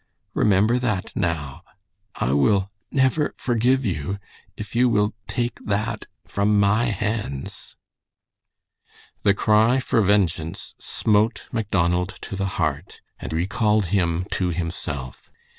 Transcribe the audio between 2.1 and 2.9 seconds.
I will